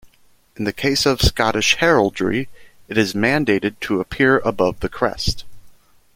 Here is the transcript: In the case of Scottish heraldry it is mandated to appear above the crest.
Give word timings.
In 0.55 0.63
the 0.65 0.73
case 0.73 1.05
of 1.05 1.21
Scottish 1.21 1.75
heraldry 1.75 2.49
it 2.87 2.97
is 2.97 3.13
mandated 3.13 3.79
to 3.81 3.99
appear 3.99 4.39
above 4.39 4.79
the 4.79 4.89
crest. 4.89 5.43